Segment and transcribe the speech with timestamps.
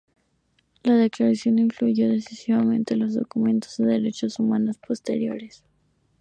[0.81, 5.63] La Declaración influyó decisivamente los documentos de derechos humanos posteriores.